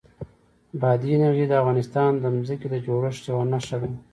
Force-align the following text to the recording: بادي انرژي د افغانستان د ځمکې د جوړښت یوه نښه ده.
بادي 0.81 1.09
انرژي 1.17 1.45
د 1.47 1.53
افغانستان 1.61 2.11
د 2.17 2.25
ځمکې 2.47 2.67
د 2.71 2.75
جوړښت 2.85 3.23
یوه 3.29 3.43
نښه 3.53 3.77
ده. 3.81 3.89